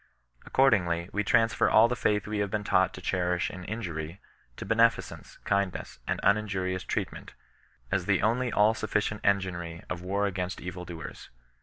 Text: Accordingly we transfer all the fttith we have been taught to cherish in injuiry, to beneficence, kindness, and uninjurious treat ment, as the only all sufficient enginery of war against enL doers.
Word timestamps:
Accordingly 0.47 1.11
we 1.13 1.23
transfer 1.23 1.69
all 1.69 1.87
the 1.87 1.93
fttith 1.93 2.25
we 2.25 2.39
have 2.39 2.49
been 2.49 2.63
taught 2.63 2.91
to 2.95 3.01
cherish 3.01 3.51
in 3.51 3.63
injuiry, 3.65 4.17
to 4.57 4.65
beneficence, 4.65 5.37
kindness, 5.45 5.99
and 6.07 6.19
uninjurious 6.23 6.83
treat 6.83 7.11
ment, 7.11 7.35
as 7.91 8.07
the 8.07 8.23
only 8.23 8.51
all 8.51 8.73
sufficient 8.73 9.21
enginery 9.23 9.83
of 9.91 10.01
war 10.01 10.25
against 10.25 10.59
enL 10.59 10.87
doers. 10.87 11.29